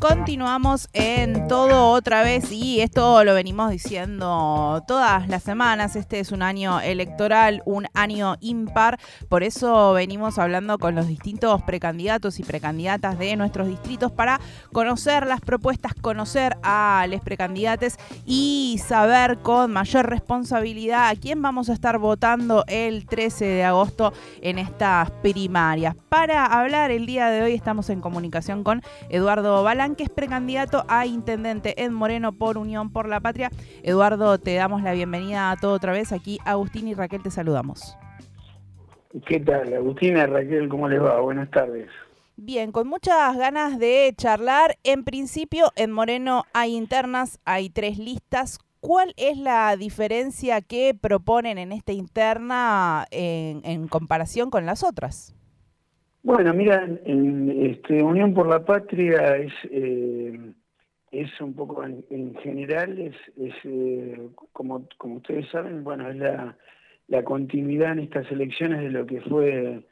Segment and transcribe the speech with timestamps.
[0.00, 5.96] Continuamos en todo otra vez y esto lo venimos diciendo todas las semanas.
[5.96, 9.00] Este es un año electoral, un año impar.
[9.28, 14.40] Por eso venimos hablando con los distintos precandidatos y precandidatas de nuestros distritos para
[14.72, 17.94] conocer las propuestas, conocer a los precandidatos
[18.24, 24.12] y saber con mayor responsabilidad a quién vamos a estar votando el 13 de agosto
[24.42, 25.96] en estas primarias.
[26.08, 30.84] Para hablar el día de hoy estamos en comunicación con Eduardo Balán que es precandidato
[30.88, 33.50] a intendente en Moreno por Unión por la Patria.
[33.82, 36.12] Eduardo, te damos la bienvenida a todo otra vez.
[36.12, 37.96] Aquí Agustín y Raquel te saludamos.
[39.26, 40.68] ¿Qué tal, Agustín y Raquel?
[40.68, 41.20] ¿Cómo les va?
[41.20, 41.88] Buenas tardes.
[42.36, 44.78] Bien, con muchas ganas de charlar.
[44.84, 48.60] En principio, en Moreno hay internas, hay tres listas.
[48.80, 55.34] ¿Cuál es la diferencia que proponen en esta interna en, en comparación con las otras?
[56.28, 60.38] Bueno, mira, en, este, Unión por la Patria es, eh,
[61.10, 66.54] es un poco en, general, es, es eh, como, como ustedes saben, bueno, es la,
[67.06, 69.82] la continuidad en estas elecciones de lo que fue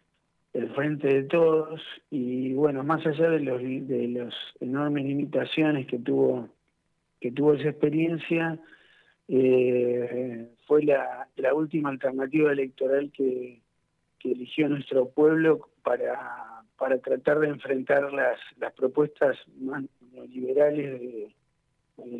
[0.52, 6.00] el Frente de Todos y bueno, más allá de los de las enormes limitaciones que
[6.00, 6.50] tuvo
[7.19, 8.58] que tuvo esa experiencia,
[9.28, 13.62] eh, fue la, la última alternativa electoral que,
[14.27, 21.34] que eligió nuestro pueblo para, para tratar de enfrentar las, las propuestas más neoliberales de,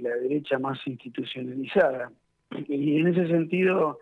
[0.01, 2.13] la derecha más institucionalizada.
[2.69, 3.99] Y en ese sentido,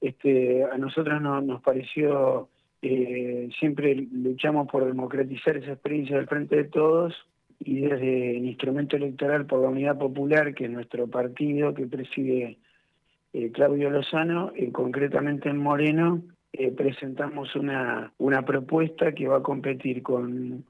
[0.00, 2.48] este, a nosotros nos pareció,
[2.80, 7.14] eh, siempre luchamos por democratizar esa experiencia del frente de todos
[7.60, 12.58] y desde el instrumento electoral por la Unidad Popular, que es nuestro partido que preside
[13.32, 19.42] eh, Claudio Lozano, eh, concretamente en Moreno, eh, presentamos una, una propuesta que va a
[19.42, 20.64] competir con,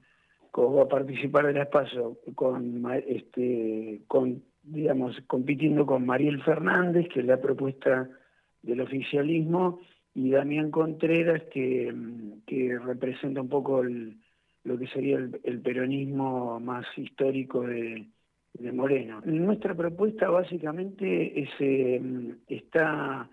[0.55, 7.25] va a participar del espacio con, este, con, digamos, compitiendo con Mariel Fernández, que es
[7.25, 8.09] la propuesta
[8.61, 9.81] del oficialismo,
[10.15, 11.93] y Damián Contreras, que,
[12.45, 18.07] que representa un poco lo que sería el, peronismo más histórico de,
[18.53, 19.21] de Moreno.
[19.25, 22.01] Nuestra propuesta básicamente es, eh,
[22.47, 23.27] está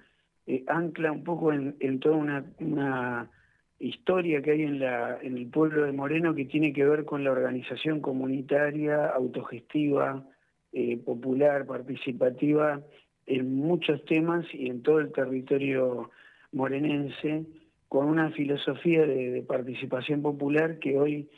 [0.50, 3.30] eh, ancla un poco en, toda una,
[3.78, 7.22] historia que hay en, la, en el pueblo de Moreno que tiene que ver con
[7.22, 10.26] la organización comunitaria, autogestiva,
[10.72, 12.82] eh, popular, participativa,
[13.26, 16.10] en muchos temas y en todo el territorio
[16.50, 17.46] morenense,
[17.88, 21.30] con una filosofía de, participación popular que hoy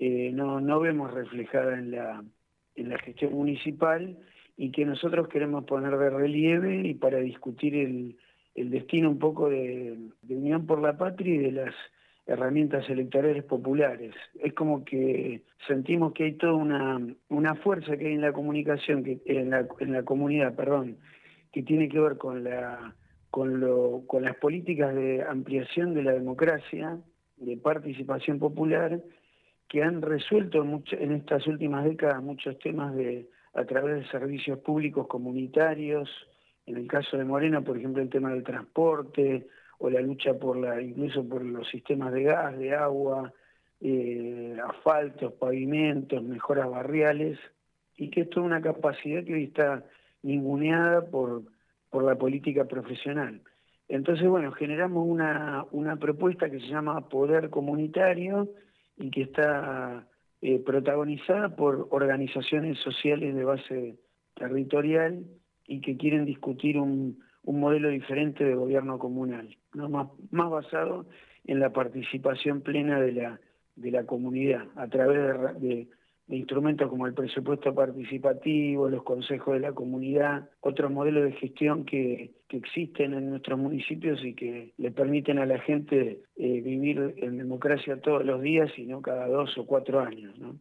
[0.00, 2.24] eh, no, no vemos reflejada en la,
[2.74, 4.18] en la gestión municipal
[4.56, 8.16] y que nosotros queremos poner de relieve y para discutir el,
[8.56, 9.96] el destino un poco de,
[10.28, 11.74] Unión por la Patria y de las
[12.26, 14.14] herramientas electorales populares.
[14.42, 19.04] Es como que sentimos que hay toda una, una fuerza que hay en la comunicación,
[19.04, 20.96] que, en, la, en la comunidad, perdón,
[21.52, 22.96] que tiene que ver con, la,
[23.30, 26.98] con, lo, con las políticas de ampliación de la democracia,
[27.36, 29.00] de participación popular,
[29.68, 35.06] que han resuelto en estas últimas décadas muchos temas de, a través de servicios públicos
[35.06, 36.08] comunitarios,
[36.66, 39.46] en el caso de Moreno, por ejemplo, el tema del transporte
[39.78, 43.32] o la lucha por incluso por los sistemas de gas, de agua,
[43.80, 47.38] eh, asfaltos, pavimentos, mejoras barriales,
[47.96, 49.84] y que esto es una capacidad que hoy está
[50.22, 51.42] ninguneada por,
[51.90, 53.40] por la política profesional.
[53.88, 58.48] Entonces, bueno, generamos una, una propuesta que se llama Poder Comunitario
[58.96, 60.06] y que está
[60.40, 63.98] eh, protagonizada por organizaciones sociales de base
[64.34, 65.24] territorial
[65.66, 69.88] y que quieren discutir un, un modelo diferente de gobierno comunal, ¿no?
[69.88, 71.06] más, más basado
[71.44, 73.40] en la participación plena de la,
[73.76, 75.88] de la comunidad a través de,
[76.28, 82.32] instrumentos como el presupuesto participativo, los consejos de la comunidad, otros modelos de gestión que,
[82.48, 87.38] que existen en nuestros municipios y que le permiten a la gente eh, vivir en
[87.38, 90.36] democracia todos los días y no cada dos o cuatro años.
[90.36, 90.58] ¿no?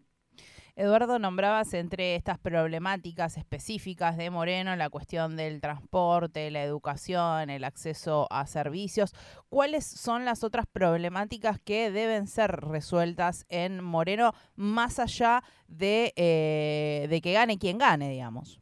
[0.77, 7.63] Eduardo, nombrabas entre estas problemáticas específicas de Moreno la cuestión del transporte, la educación, el
[7.63, 9.13] acceso a servicios.
[9.47, 17.07] ¿Cuáles son las otras problemáticas que deben ser resueltas en Moreno más allá de, eh,
[17.09, 18.59] de que gane quien gane, digamos?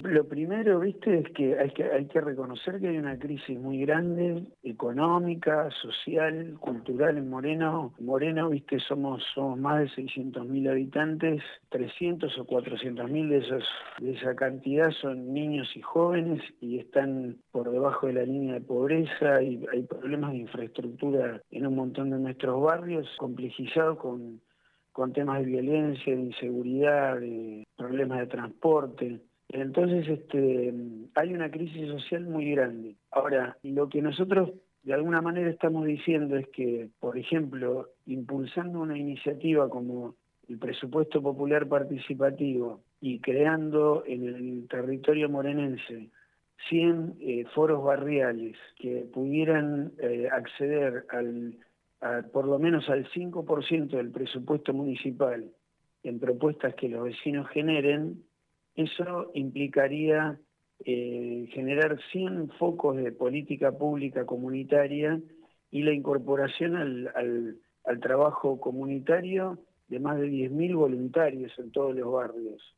[0.00, 3.80] Lo primero, viste, es que hay, que hay que reconocer que hay una crisis muy
[3.80, 7.94] grande, económica, social, cultural en Moreno.
[7.98, 13.64] Moreno, viste, somos, somos más de 600.000 habitantes, 300 o 400.000 de, esos,
[13.98, 18.60] de esa cantidad son niños y jóvenes y están por debajo de la línea de
[18.60, 24.40] pobreza y hay problemas de infraestructura en un montón de nuestros barrios, complejizados con
[24.96, 29.20] con temas de violencia, de inseguridad, de problemas de transporte.
[29.48, 30.74] Entonces, este,
[31.14, 32.96] hay una crisis social muy grande.
[33.10, 34.52] Ahora, lo que nosotros
[34.82, 40.14] de alguna manera estamos diciendo es que, por ejemplo, impulsando una iniciativa como
[40.48, 46.10] el presupuesto popular participativo y creando en el territorio morenense
[46.68, 51.56] 100 eh, foros barriales que pudieran eh, acceder al,
[52.32, 55.50] por lo menos al 5% del presupuesto municipal
[56.02, 58.22] en propuestas que los vecinos generen,
[58.76, 60.38] eso implicaría
[60.84, 65.20] eh, generar 100 focos de política pública comunitaria
[65.70, 69.58] y la incorporación al, al trabajo comunitario
[69.88, 72.76] de más de 10.000 voluntarios en todos los barrios,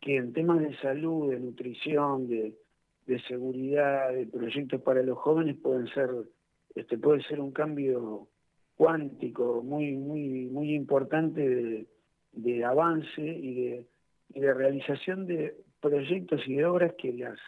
[0.00, 2.54] que en temas de salud, de nutrición, de,
[3.06, 6.10] de seguridad, de proyectos para los jóvenes pueden ser,
[6.74, 8.28] este, puede ser un cambio
[8.74, 11.86] cuántico muy, muy, muy importante
[12.32, 13.86] de, avance y de,
[14.40, 17.38] de realización de proyectos y de obras que las,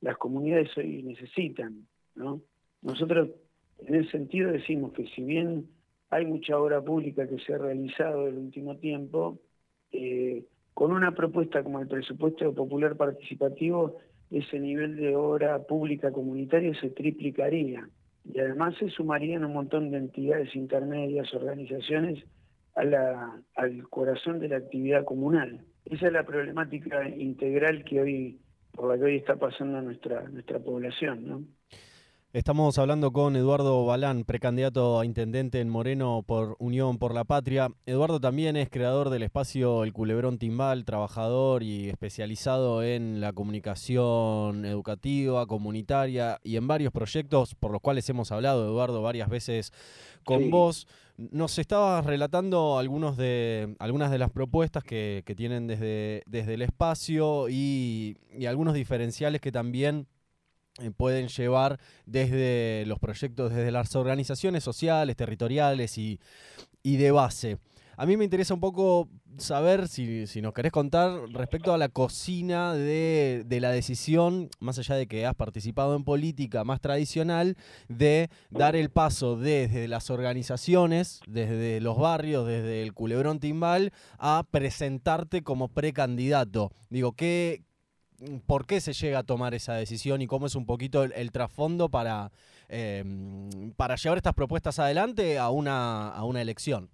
[0.00, 2.40] las comunidades hoy necesitan, ¿no?
[2.82, 3.30] Nosotros
[3.86, 5.68] en ese sentido decimos que si bien
[6.10, 9.38] hay mucha obra pública que se ha realizado en el último tiempo,
[9.92, 10.44] eh,
[10.74, 13.98] con una propuesta como el presupuesto popular participativo,
[14.30, 17.88] ese nivel de obra pública comunitaria se triplicaría
[18.24, 22.24] y además se sumarían un montón de entidades intermedias, organizaciones
[22.74, 25.64] a la, al corazón de la actividad comunal.
[25.84, 28.40] Esa es la problemática integral que hoy
[28.72, 31.44] por la que hoy está pasando nuestra nuestra población, ¿no?
[32.32, 37.72] Estamos hablando con Eduardo Balán, precandidato a intendente en Moreno por Unión por la Patria.
[37.86, 44.64] Eduardo también es creador del espacio El Culebrón Timbal, trabajador y especializado en la comunicación
[44.64, 49.72] educativa, comunitaria y en varios proyectos por los cuales hemos hablado, Eduardo, varias veces
[50.22, 50.86] con vos.
[51.16, 57.48] Nos estabas relatando algunos de, algunas de las propuestas que, tienen desde, desde el espacio
[57.48, 60.06] y, y algunos diferenciales que también
[60.96, 66.18] pueden llevar desde los proyectos, desde las organizaciones sociales, territoriales y,
[66.82, 67.58] de base.
[67.96, 72.72] A mí me interesa un poco saber, si, nos querés contar, respecto a la cocina
[72.72, 77.56] de, la decisión, más allá de que has participado en política más tradicional,
[77.88, 84.46] de dar el paso desde las organizaciones, desde los barrios, desde el culebrón timbal, a
[84.50, 86.72] presentarte como precandidato.
[86.88, 87.64] Digo, ¿qué,
[88.46, 91.88] por qué se llega a tomar esa decisión y cómo es un poquito el, trasfondo
[91.88, 92.30] para,
[92.68, 93.04] eh,
[93.76, 96.88] para llevar estas propuestas adelante a una, a una elección.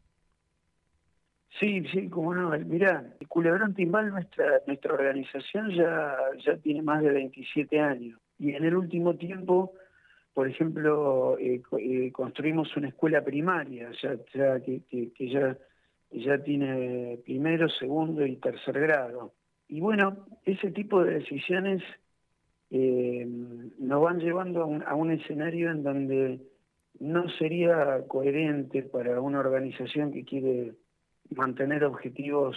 [1.59, 2.51] Sí, sí, como no.
[2.67, 6.15] Mira, el Culebrón Timbal, nuestra, nuestra organización ya,
[6.45, 8.21] ya tiene más de 27 años.
[8.39, 9.73] Y en el último tiempo,
[10.35, 15.57] por ejemplo, eh, eh, construimos una escuela primaria, ya, ya que, que ya,
[16.11, 19.33] ya tiene primero, segundo y tercer grado.
[19.69, 21.83] Y bueno, ese tipo de decisiones
[22.71, 23.27] eh,
[23.79, 26.41] nos van llevando a un, escenario en donde
[26.99, 30.75] no sería coherente para una organización que quiere
[31.31, 32.57] mantener objetivos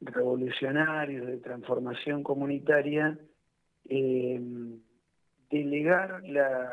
[0.00, 3.18] revolucionarios de transformación comunitaria,
[3.88, 4.40] eh,
[5.50, 6.70] delegar la,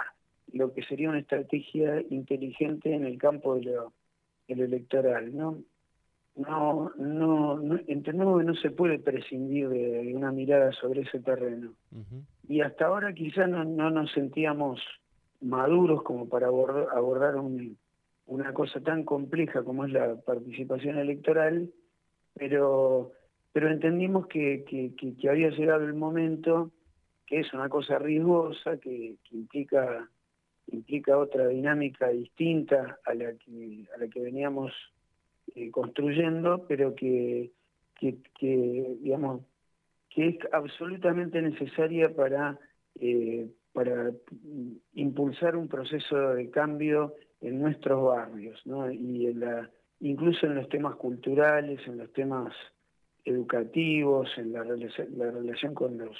[0.53, 3.93] lo que sería una estrategia inteligente en el campo de lo,
[4.47, 5.35] de lo electoral.
[5.35, 5.59] ¿no?
[6.37, 11.73] No, no, no, entendemos que no se puede prescindir de, una mirada sobre ese terreno.
[12.47, 14.79] Y hasta ahora quizás no, no, nos sentíamos
[15.41, 17.35] maduros como para abordar,
[18.27, 21.71] una cosa tan compleja como es la participación electoral,
[22.33, 23.13] pero,
[23.51, 26.71] pero entendimos que, que, que, había llegado el momento,
[27.25, 30.07] que es una cosa riesgosa, que, que implica
[30.69, 34.73] implica otra dinámica distinta a la que a la que veníamos
[35.55, 37.51] eh, construyendo, pero que,
[37.95, 38.17] que,
[39.01, 39.41] digamos,
[40.09, 42.59] que es absolutamente necesaria para,
[42.99, 44.11] eh, para
[44.93, 48.91] impulsar un proceso de cambio en nuestros barrios, ¿no?
[48.91, 52.53] y en la, incluso en los temas culturales, en los temas
[53.25, 56.17] educativos, en la, la relación con los,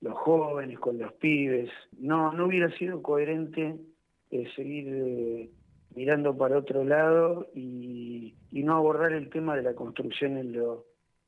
[0.00, 1.70] los jóvenes, con los pibes.
[1.98, 3.76] No, no hubiera sido coherente
[4.30, 5.50] eh, seguir
[5.94, 10.84] mirando para otro lado y, no abordar el tema de la construcción en lo,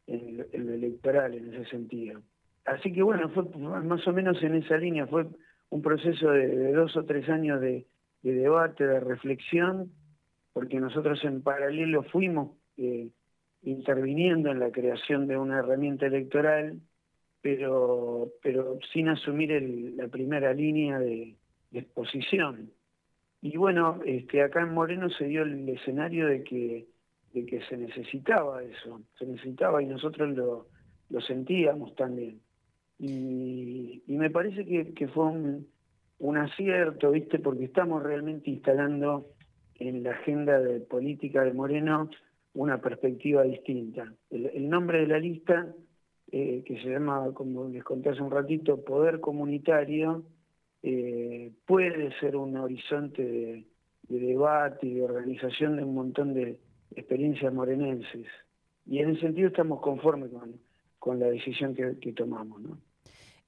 [0.07, 2.21] en electoral en ese sentido.
[2.65, 5.27] Así que bueno, fue más o menos en esa línea, fue
[5.71, 7.87] un proceso de, dos o tres años de,
[8.23, 9.91] debate, de reflexión,
[10.53, 13.09] porque nosotros en paralelo fuimos eh,
[13.63, 16.81] interviniendo en la creación de una herramienta electoral,
[17.41, 19.51] pero, pero sin asumir
[19.97, 21.37] la primera línea de
[21.73, 22.71] exposición.
[23.43, 26.87] Y bueno, este, acá en Moreno se dio el escenario de que,
[27.35, 30.69] de que se necesitaba eso, se necesitaba y nosotros lo,
[31.11, 32.41] lo sentíamos también.
[32.99, 35.67] Y, me parece que, que fue un,
[36.21, 37.41] un acierto, ¿viste?
[37.41, 39.27] Porque estamos realmente instalando
[39.81, 42.09] en la agenda de política de Moreno
[42.55, 44.13] una perspectiva distinta.
[44.31, 45.75] El, nombre de la lista,
[46.31, 50.23] eh, que se llama, como les conté hace un ratito, Poder Comunitario,
[50.83, 53.67] eh, puede ser un horizonte de,
[54.09, 56.59] debate y de organización de un montón de
[56.95, 58.27] experiencias morenenses.
[58.85, 60.61] Y en ese sentido estamos conformes con,
[60.99, 62.79] con la decisión que, que tomamos, ¿no?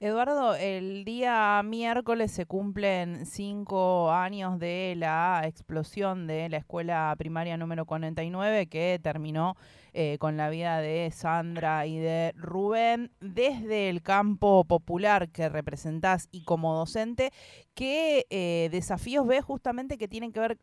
[0.01, 7.55] Eduardo, el día miércoles se cumplen cinco años de la explosión de la escuela primaria
[7.55, 9.55] número 49 que terminó
[9.97, 13.11] eh, con la vida de Sandra y de Rubén.
[13.21, 17.29] Desde el campo popular que representás y como docente,
[17.75, 20.57] ¿qué eh, desafíos ves justamente que tienen que ver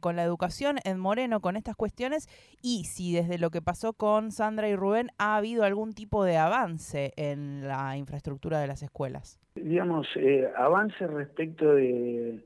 [0.00, 2.28] con la educación en Moreno con estas cuestiones?
[2.62, 6.36] Y si desde lo que pasó con Sandra y Rubén ha habido algún tipo de
[6.36, 9.40] avance en la infraestructura de las escuelas.
[9.56, 12.40] Digamos, eh, avance respecto de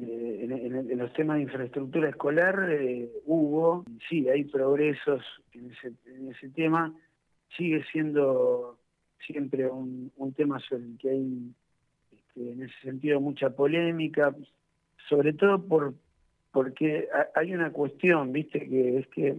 [0.00, 5.72] en, los temas de infraestructura escolar eh, hubo, sí, hay progresos en
[6.30, 6.94] ese, tema,
[7.56, 8.78] sigue siendo
[9.26, 11.52] siempre un, tema sobre el que hay
[12.12, 14.34] este, en ese sentido mucha polémica,
[15.08, 15.94] sobre todo por
[16.50, 19.36] porque hay una cuestión, viste, que es que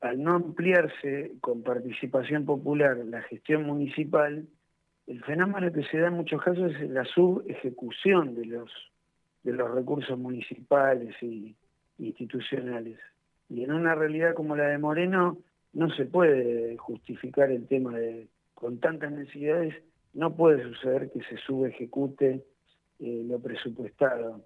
[0.00, 4.46] al no ampliarse con participación popular la gestión municipal,
[5.06, 8.91] el fenómeno que se da en muchos casos es la subejecución de los
[9.42, 11.54] de los recursos municipales y
[11.98, 12.98] institucionales.
[13.48, 15.38] Y en una realidad como la de Moreno
[15.72, 19.74] no se puede justificar el tema de, con tantas necesidades,
[20.14, 22.44] no puede suceder que se subejecute
[23.00, 24.42] eh, lo presupuestado.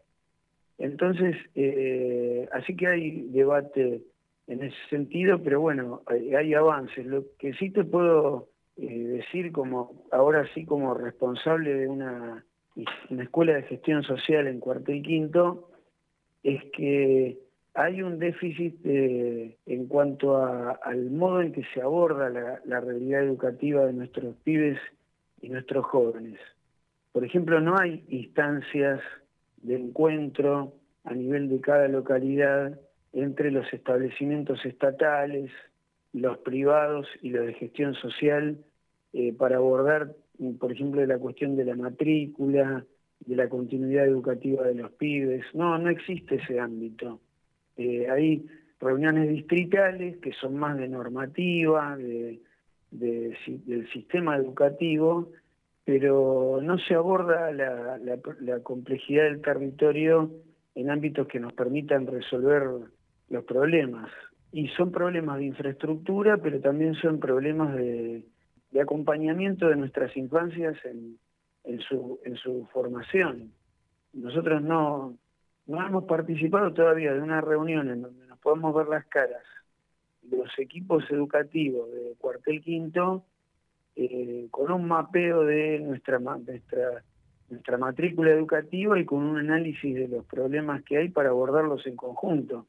[0.78, 4.02] Entonces, eh, así que hay debate
[4.46, 7.04] en ese sentido, pero bueno, hay, avances.
[7.06, 12.44] Lo que sí te puedo eh, decir como ahora sí como responsable de una
[13.10, 15.70] una escuela de gestión social en cuarto y quinto,
[16.42, 17.38] es que
[17.74, 23.84] hay un déficit eh, en cuanto al modo en que se aborda la, realidad educativa
[23.84, 24.78] de nuestros pibes
[25.42, 26.38] y nuestros jóvenes.
[27.12, 29.00] Por ejemplo, no hay instancias
[29.58, 30.72] de encuentro
[31.04, 32.78] a nivel de cada localidad
[33.12, 35.50] entre los establecimientos estatales,
[36.12, 38.58] los privados y los de gestión social
[39.12, 40.14] eh, para abordar
[40.58, 42.84] por ejemplo, de la cuestión de la matrícula,
[43.20, 45.44] de la continuidad educativa de los pibes.
[45.54, 47.20] No, no existe ese ámbito.
[47.76, 48.46] Eh, hay
[48.80, 52.40] reuniones distritales que son más de normativa, de,
[52.90, 55.32] del sistema educativo,
[55.84, 60.30] pero no se aborda la, la complejidad del territorio
[60.74, 62.62] en ámbitos que nos permitan resolver
[63.28, 64.10] los problemas.
[64.52, 68.24] Y son problemas de infraestructura, pero también son problemas de,
[68.76, 71.18] de acompañamiento de nuestras infancias en,
[71.64, 73.52] en, su, en su formación.
[74.12, 75.16] Nosotros no,
[75.66, 79.42] no hemos participado todavía de una reunión en donde nos podemos ver las caras
[80.30, 83.24] los equipos educativos de cuartel quinto
[83.94, 87.02] eh, con un mapeo de nuestra, nuestra,
[87.48, 91.96] nuestra matrícula educativa y con un análisis de los problemas que hay para abordarlos en
[91.96, 92.66] conjunto.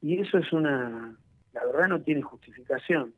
[0.00, 1.16] Y eso es una,
[1.52, 3.12] la verdad no tiene justificación.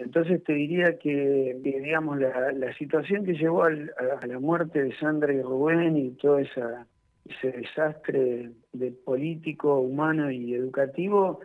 [0.00, 5.42] Entonces te diría que, digamos, la, situación que llevó a, la muerte de Sandra y
[5.42, 6.86] Rubén y todo esa,
[7.26, 11.40] ese desastre de político, humano y educativo,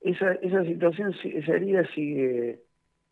[0.00, 2.60] esa, esa situación, esa herida sigue,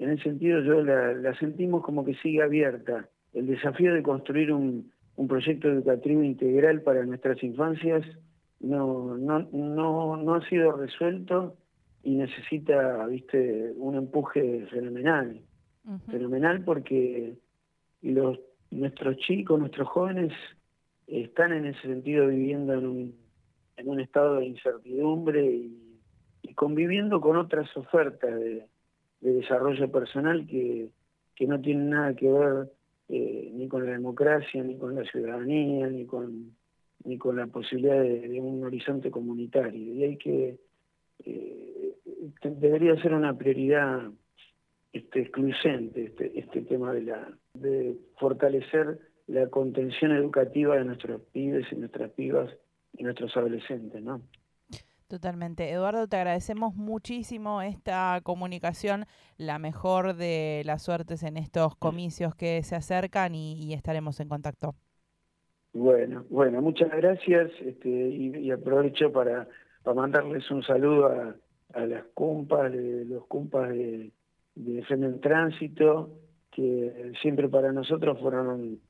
[0.01, 3.09] en ese sentido yo la, sentimos como que sigue abierta.
[3.35, 8.05] El desafío de construir un, un proyecto educativo integral para nuestras infancias
[8.59, 11.57] no, no, no, no ha sido resuelto
[12.03, 15.41] y necesita, viste, un empuje fenomenal,
[16.11, 17.35] fenomenal porque
[18.03, 18.39] los
[18.71, 20.33] nuestros chicos, nuestros jóvenes
[21.07, 23.15] están en ese sentido viviendo en un,
[23.77, 25.85] en un estado de incertidumbre y,
[26.55, 28.67] conviviendo con otras ofertas de,
[29.21, 30.91] desarrollo personal que,
[31.35, 32.69] que no tienen nada que ver
[33.09, 36.57] eh, ni con la democracia, ni con la ciudadanía, ni con,
[37.05, 39.95] ni con la posibilidad de, un horizonte comunitario.
[39.95, 40.59] Y hay que
[41.25, 41.88] eh,
[42.43, 44.11] debería ser una prioridad
[44.93, 51.67] este, excluyente este, este tema de, la, de fortalecer la contención educativa de nuestros pibes
[51.71, 52.51] y nuestras pibas
[52.97, 54.23] y nuestros adolescentes, ¿no?
[55.09, 55.71] Totalmente.
[55.71, 59.07] Eduardo, te agradecemos muchísimo esta comunicación,
[59.39, 64.75] la mejor de las suertes en estos comicios que se acercan y, estaremos en contacto.
[65.73, 69.49] Bueno, bueno, muchas gracias este, y, aprovecho para,
[69.83, 71.35] para mandarles un saludo a,
[71.75, 74.11] a las cumpas, de los cumpas de,
[74.55, 76.11] de en Tránsito,
[76.51, 78.81] que siempre para nosotros fueron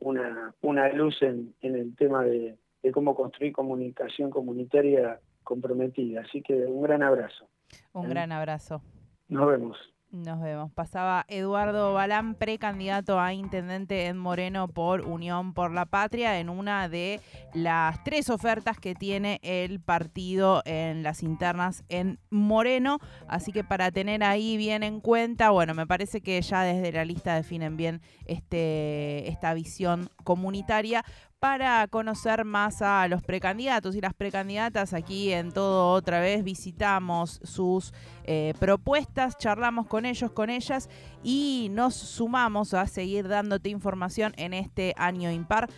[0.00, 6.22] una, una luz en, en el tema de, de cómo construir comunicación comunitaria comprometida.
[6.22, 7.48] Así que un gran abrazo.
[7.92, 8.82] Un gran abrazo.
[9.28, 9.76] Nos vemos.
[10.12, 10.72] Nos vemos.
[10.72, 16.88] Pasaba Eduardo Balán, precandidato a intendente en Moreno por Unión por la Patria, en una
[16.88, 17.20] de
[17.54, 22.98] las tres ofertas que tiene el partido en las internas en Moreno.
[23.28, 27.04] Así que para tener ahí bien en cuenta, bueno, me parece que ya desde la
[27.04, 31.04] lista definen bien este, esta visión comunitaria
[31.40, 34.92] para conocer más a los precandidatos y las precandidatas.
[34.92, 37.94] Aquí en todo otra vez visitamos sus
[38.24, 40.90] eh, propuestas, charlamos con ellos, con ellas
[41.24, 45.70] y nos sumamos a seguir dándote información en este año impar